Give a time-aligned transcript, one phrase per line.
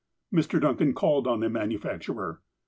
[0.33, 0.59] Mr.
[0.59, 2.41] Duncan called on the manufacturer.